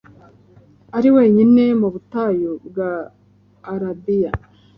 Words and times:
Ari 0.97 1.09
wenyine 1.15 1.63
mu 1.79 1.87
butayu 1.93 2.51
bwa 2.67 2.91
Arabiya, 3.73 4.31